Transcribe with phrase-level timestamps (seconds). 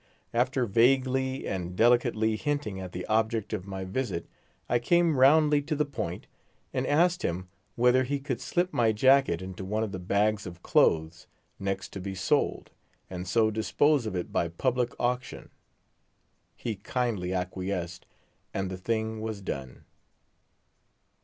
[0.33, 4.25] After vaguely and delicately hinting at the object of my visit,
[4.67, 6.25] I came roundly to the point,
[6.73, 10.63] and asked him whether he could slip my jacket into one of the bags of
[10.63, 11.27] clothes
[11.59, 12.71] next to be sold,
[13.11, 15.51] and so dispose of it by public auction.
[16.55, 18.07] He kindly acquiesced
[18.55, 19.83] and the thing was done.